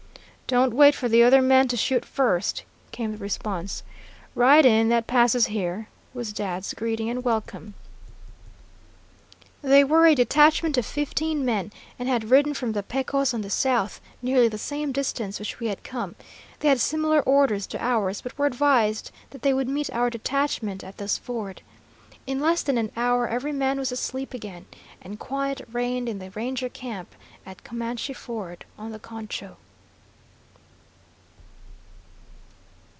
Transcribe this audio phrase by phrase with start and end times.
[0.51, 3.83] "Don't wait for the other man to shoot first," came the response.
[4.35, 7.73] "Ride in, that passes here," was Dad's greeting and welcome.
[9.61, 13.49] They were a detachment of fifteen men, and had ridden from the Pecos on the
[13.49, 16.15] south, nearly the same distance which we had come.
[16.59, 20.83] They had similar orders to ours, but were advised that they would meet our detachment
[20.83, 21.61] at this ford.
[22.27, 24.65] In less than an hour every man was asleep again,
[25.01, 27.15] and quiet reigned in the Ranger camp
[27.45, 29.55] at Comanche Ford on the Concho.